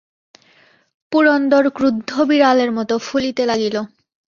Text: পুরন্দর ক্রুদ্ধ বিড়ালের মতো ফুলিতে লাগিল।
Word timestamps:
পুরন্দর 1.11 1.63
ক্রুদ্ধ 1.69 2.11
বিড়ালের 2.29 2.71
মতো 2.71 2.95
ফুলিতে 2.99 3.43
লাগিল। 3.45 3.75